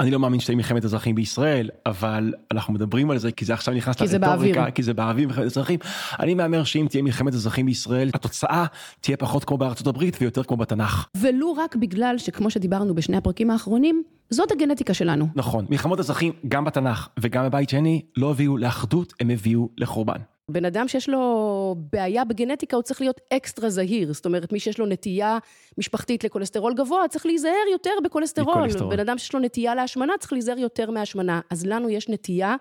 [0.03, 3.75] שאני לא מאמין שתהיה מלחמת אזרחים בישראל, אבל אנחנו מדברים על זה, כי זה עכשיו
[3.75, 4.71] נכנס לרטוריקה.
[4.71, 5.79] כי זה באוויר מלחמת אזרחים.
[6.21, 8.67] אני מהמר שאם תהיה מלחמת אזרחים בישראל, התוצאה
[9.01, 11.07] תהיה פחות כמו בארצות הברית ויותר כמו בתנ"ך.
[11.17, 15.29] ולו רק בגלל שכמו שדיברנו בשני הפרקים האחרונים, זאת הגנטיקה שלנו.
[15.35, 20.19] נכון, מלחמות אזרחים, גם בתנ"ך וגם בבית שני, לא הביאו לאחדות, הם הביאו לחורבן.
[20.51, 24.13] בן אדם שיש לו בעיה בגנטיקה, הוא צריך להיות אקסטרה זהיר.
[24.13, 25.39] זאת אומרת, מי שיש לו נטייה
[25.79, 28.69] משפחתית לכולסטרול גבוה, צריך להיזהר יותר בכולסטרול.
[28.91, 31.41] בן אדם שיש לו נטייה להשמנה, צריך להיזהר יותר מהשמנה.
[31.51, 32.57] אז לנו יש נטייה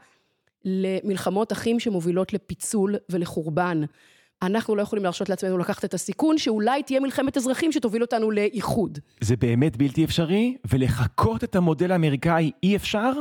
[0.66, 3.82] למלחמות אחים שמובילות לפיצול ולחורבן.
[4.42, 9.00] אנחנו לא יכולים להרשות לעצמנו לקחת את הסיכון שאולי תהיה מלחמת אזרחים שתוביל אותנו לאיחוד.
[9.22, 13.12] זה באמת בלתי אפשרי, ולחקות את המודל האמריקאי אי אפשר,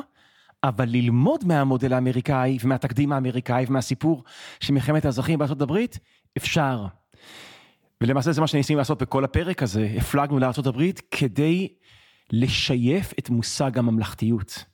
[0.64, 4.24] אבל ללמוד מהמודל האמריקאי ומהתקדים האמריקאי ומהסיפור
[4.60, 5.98] של מלחמת האזרחים בארצות הברית,
[6.36, 6.86] אפשר.
[8.00, 11.68] ולמעשה זה מה שניסינו לעשות בכל הפרק הזה, הפלגנו לארצות הברית כדי
[12.32, 14.64] לשייף את מושג הממלכתיות.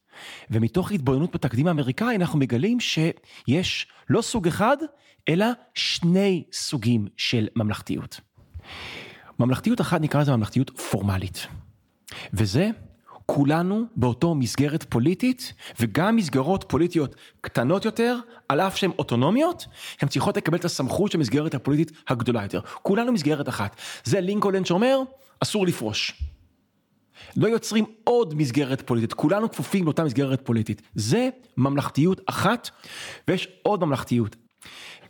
[0.51, 4.77] ומתוך התבוננות בתקדים האמריקאי אנחנו מגלים שיש לא סוג אחד,
[5.29, 8.21] אלא שני סוגים של ממלכתיות.
[9.39, 11.47] ממלכתיות אחת נקרא לזה ממלכתיות פורמלית.
[12.33, 12.71] וזה
[13.35, 19.67] כולנו באותו מסגרת פוליטית, וגם מסגרות פוליטיות קטנות יותר, על אף שהן אוטונומיות,
[20.01, 22.61] הן צריכות לקבל את הסמכות של המסגרת הפוליטית הגדולה יותר.
[22.83, 23.77] כולנו מסגרת אחת.
[24.05, 25.01] זה לינקולן שאומר,
[25.41, 26.23] אסור לפרוש.
[27.37, 30.83] לא יוצרים עוד מסגרת פוליטית, כולנו כפופים לאותה מסגרת פוליטית.
[30.95, 32.71] זה ממלכתיות אחת,
[33.29, 34.37] ויש עוד ממלכתיות.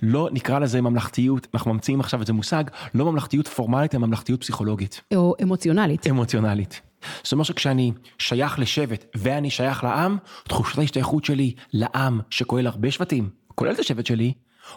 [0.02, 5.00] לא נקרא לזה ממלכתיות, אנחנו ממציאים עכשיו איזה מושג, לא ממלכתיות פורמלית, אלא ממלכתיות פסיכולוגית.
[5.14, 6.06] או אמוציונלית.
[6.06, 6.80] אמוציונלית.
[7.22, 13.28] זאת אומרת שכשאני שייך לשבט ואני שייך לעם, תחושת ההשתייכות שלי לעם שכולל הרבה שבטים,
[13.54, 14.32] כולל את השבט שלי,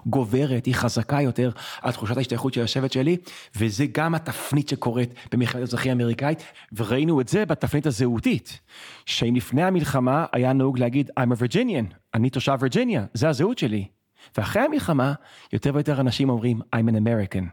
[0.06, 3.18] גוברת, היא חזקה יותר על תחושת ההשתייכות של השבט שלי,
[3.56, 8.60] וזה גם התפנית שקורית במלחמת האזרחים האמריקאית, וראינו את זה בתפנית הזהותית,
[9.06, 13.88] שאם לפני המלחמה היה נהוג להגיד I'm a Virginian, אני תושב וירג'יניה, זה הזהות שלי.
[14.38, 15.14] ואחרי המלחמה,
[15.54, 17.44] יותר ויותר אנשים אומרים I'm an American.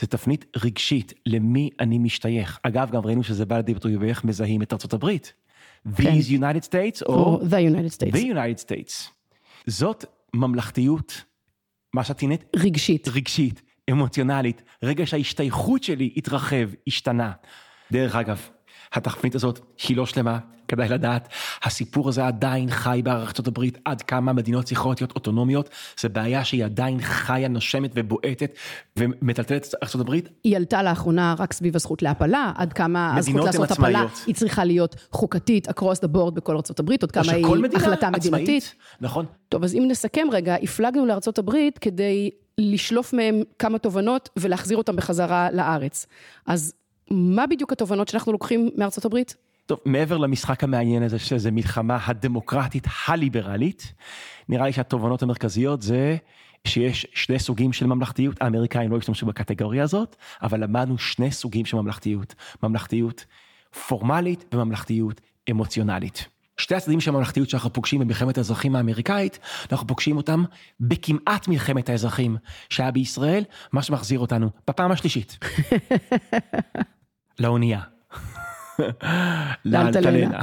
[0.00, 2.58] זה תפנית רגשית למי אני משתייך.
[2.62, 5.32] אגב, גם ראינו שזה בא לידי ביטוי באיך מזהים את ארצות הברית.
[5.88, 8.12] These United States או The United States.
[8.12, 9.10] The United States.
[9.66, 11.24] זאת ממלכתיות,
[11.94, 13.08] מה שאת תהיית רגשית.
[13.08, 17.32] רגשית, אמוציונלית, רגע שההשתייכות שלי התרחב, השתנה.
[17.92, 18.48] דרך אגב,
[18.92, 21.28] התפנית הזאת היא לא שלמה, כדאי לדעת,
[21.62, 25.68] הסיפור הזה עדיין חי בארצות הברית, עד כמה מדינות צריכות להיות אוטונומיות,
[26.00, 28.54] זה בעיה שהיא עדיין חיה, נושמת ובועטת
[28.96, 30.28] ומטלטלת את ארצות הברית.
[30.44, 34.06] היא עלתה לאחרונה רק סביב הזכות להפלה, עד כמה הזכות לעשות הפלה.
[34.26, 38.08] היא צריכה להיות חוקתית across the board בכל ארצות הברית, עוד כמה היא מדינה החלטה
[38.08, 38.74] עצמאית, מדינתית.
[39.00, 39.26] נכון.
[39.48, 44.96] טוב, אז אם נסכם רגע, הפלגנו לארצות הברית כדי לשלוף מהם כמה תובנות ולהחזיר אותם
[44.96, 46.06] בחזרה לארץ.
[46.46, 46.74] אז
[47.12, 49.36] מה בדיוק התובנות שאנחנו לוקחים מארצות הברית?
[49.66, 53.92] טוב, מעבר למשחק המעניין הזה שזה מלחמה הדמוקרטית הליברלית,
[54.48, 56.16] נראה לי שהתובנות המרכזיות זה
[56.66, 61.76] שיש שני סוגים של ממלכתיות, האמריקאים לא השתמשו בקטגוריה הזאת, אבל למדנו שני סוגים של
[61.76, 63.24] ממלכתיות, ממלכתיות
[63.88, 65.20] פורמלית וממלכתיות
[65.50, 66.28] אמוציונלית.
[66.56, 69.38] שתי הצדדים של הממלכתיות שאנחנו פוגשים במלחמת האזרחים האמריקאית,
[69.72, 70.44] אנחנו פוגשים אותם
[70.80, 72.36] בכמעט מלחמת האזרחים
[72.68, 75.38] שהיה בישראל, מה שמחזיר אותנו בפעם השלישית.
[77.40, 77.80] לאונייה.
[79.64, 80.42] לאלטלנה.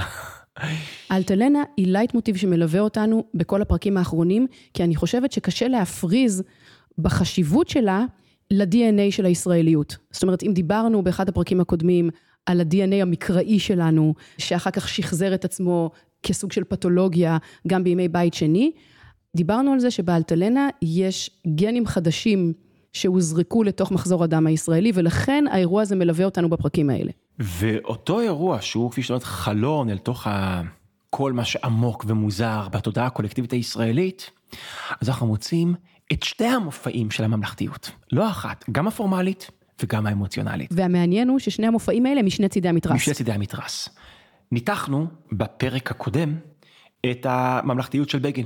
[1.12, 6.44] אלטלנה היא לייט מוטיב שמלווה אותנו בכל הפרקים האחרונים, כי אני חושבת שקשה להפריז
[6.98, 8.06] בחשיבות שלה
[8.52, 9.98] ל-DNA של הישראליות.
[10.12, 12.10] זאת אומרת, אם דיברנו באחד הפרקים הקודמים
[12.46, 15.92] על ה-DNA המקראי שלנו, שאחר כך שחזר את עצמו
[16.24, 18.72] כסוג של פתולוגיה גם בימי בית שני,
[19.36, 22.54] דיברנו על זה שבאלטלנה יש גנים חדשים
[22.94, 27.12] שהוזרקו לתוך מחזור הדם הישראלי, ולכן האירוע הזה מלווה אותנו בפרקים האלה.
[27.40, 30.62] ואותו אירוע שהוא כפי שאומרת חלון אל תוך ה...
[31.10, 34.32] כל מה שעמוק ומוזר בתודעה הקולקטיבית הישראלית,
[35.02, 35.76] אז אנחנו מוצאים
[36.14, 37.92] את שתי המופעים של הממלכתיות.
[38.12, 39.52] לא אחת, גם הפורמלית
[39.84, 40.70] וגם האמוציונלית.
[40.74, 42.96] והמעניין הוא ששני המופעים האלה משני צידי המתרס.
[42.96, 43.90] משני צידי המתרס.
[44.52, 46.36] ניתחנו בפרק הקודם
[47.12, 48.46] את הממלכתיות של בגין.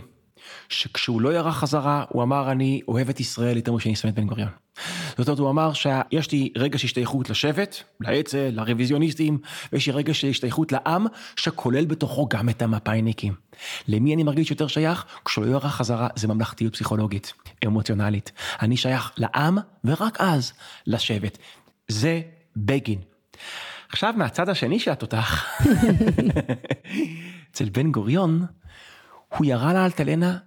[0.69, 4.27] שכשהוא לא ירה חזרה, הוא אמר, אני אוהב את ישראל יותר משאני שונא את בן
[4.27, 4.49] גוריון.
[5.17, 9.37] זאת אומרת, הוא אמר שיש לי רגע של השתייכות לשבט, לאצ"ל, לרוויזיוניסטים,
[9.73, 13.33] ויש לי רגע של השתייכות לעם, שכולל בתוכו גם את המפא"יניקים.
[13.87, 15.05] למי אני מרגיש יותר שייך?
[15.25, 17.33] כשהוא לא ירה חזרה, זה ממלכתיות פסיכולוגית,
[17.65, 18.31] אמוציונלית.
[18.61, 20.53] אני שייך לעם, ורק אז
[20.87, 21.37] לשבט.
[21.87, 22.21] זה
[22.57, 22.99] בגין.
[23.89, 25.45] עכשיו מהצד השני של התותח,
[27.51, 28.45] אצל בן גוריון,
[29.37, 30.37] הוא ירה לאלטלנה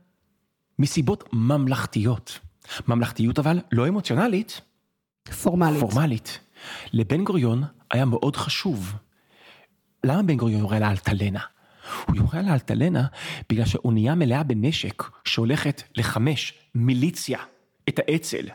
[0.78, 2.38] מסיבות ממלכתיות.
[2.88, 4.60] ממלכתיות אבל לא אמוציונלית,
[5.42, 5.80] פורמלית.
[5.80, 6.38] פורמלית.
[6.92, 8.94] לבן גוריון היה מאוד חשוב.
[10.04, 11.40] למה בן גוריון יורה לאלטלנה?
[12.06, 13.06] הוא יורה לאלטלנה
[13.50, 17.38] בגלל שאונייה מלאה בנשק שהולכת לחמש מיליציה
[17.88, 18.46] את האצ"ל,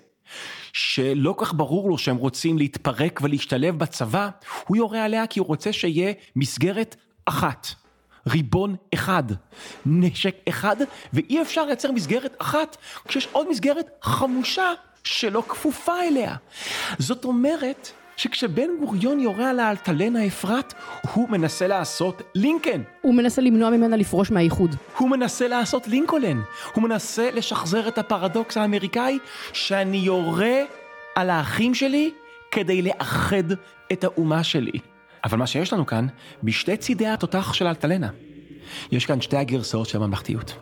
[0.74, 4.30] שלא כך ברור לו שהם רוצים להתפרק ולהשתלב בצבא,
[4.68, 7.68] הוא יורה עליה כי הוא רוצה שיהיה מסגרת אחת.
[8.28, 9.24] ריבון אחד,
[9.86, 10.76] נשק אחד,
[11.14, 14.72] ואי אפשר לייצר מסגרת אחת כשיש עוד מסגרת חמושה
[15.04, 16.36] שלא כפופה אליה.
[17.00, 20.74] זאת אומרת שכשבן גוריון יורה על האלטלנה אפרת,
[21.14, 22.82] הוא מנסה לעשות לינקן.
[23.02, 24.76] הוא מנסה למנוע ממנה לפרוש מהאיחוד.
[24.98, 26.42] הוא מנסה לעשות לינקולן.
[26.74, 29.20] הוא מנסה לשחזר את הפרדוקס האמריקאי
[29.54, 30.62] שאני יורה
[31.16, 32.12] על האחים שלי
[32.52, 33.52] כדי לאחד
[33.92, 34.91] את האומה שלי.
[35.24, 36.08] אבל מה שיש לנו כאן,
[36.44, 38.10] בשתי צידי התותח של אלטלנה.
[38.92, 40.54] יש כאן שתי הגרסאות של הממלכתיות.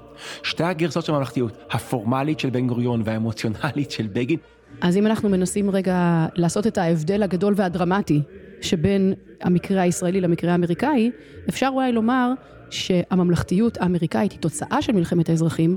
[0.44, 4.40] שתי הגרסאות של הממלכתיות, הפורמלית של בן גוריון והאמוציונלית של בגין.
[4.82, 8.22] אז אם אנחנו מנסים רגע לעשות את ההבדל הגדול והדרמטי
[8.62, 11.12] שבין המקרה הישראלי למקרה האמריקאי,
[11.50, 12.32] אפשר אולי לומר
[12.70, 15.76] שהממלכתיות האמריקאית היא תוצאה של מלחמת האזרחים,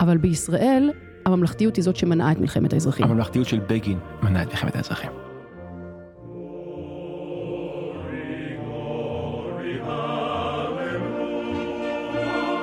[0.00, 0.90] אבל בישראל
[1.26, 3.06] הממלכתיות היא זאת שמנעה את מלחמת האזרחים.
[3.06, 5.27] הממלכתיות של בגין מנעה את מלחמת האזרחים.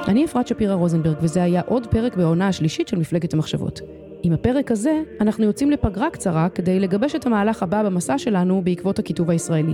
[0.07, 3.81] אני אפרת שפירא רוזנברג, וזה היה עוד פרק בעונה השלישית של מפלגת המחשבות.
[4.23, 8.99] עם הפרק הזה, אנחנו יוצאים לפגרה קצרה כדי לגבש את המהלך הבא במסע שלנו בעקבות
[8.99, 9.73] הכיתוב הישראלי.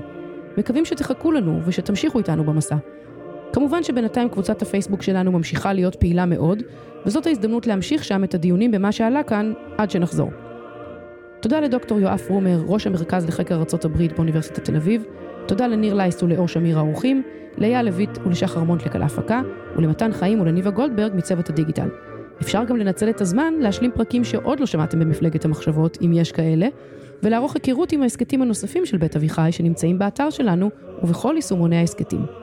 [0.58, 2.76] מקווים שתחכו לנו ושתמשיכו איתנו במסע.
[3.54, 6.64] כמובן שבינתיים קבוצת הפייסבוק שלנו ממשיכה להיות פעילה מאוד,
[7.06, 10.32] וזאת ההזדמנות להמשיך שם את הדיונים במה שעלה כאן עד שנחזור.
[11.40, 15.06] תודה לדוקטור יואב פרומר, ראש המרכז לחקר הברית באוניברסיטת תל אביב,
[15.52, 17.24] תודה לניר לייס ולאור שמיר האורחים,
[17.58, 19.42] לאייל לויט ולשחר מונטלק על ההפקה,
[19.76, 21.90] ולמתן חיים ולניבה גולדברג מצוות הדיגיטל.
[22.42, 26.68] אפשר גם לנצל את הזמן להשלים פרקים שעוד לא שמעתם במפלגת המחשבות, אם יש כאלה,
[27.24, 30.70] ולערוך היכרות עם ההסכתים הנוספים של בית אביחי שנמצאים באתר שלנו
[31.04, 32.41] ובכל יישומוני ההסכתים.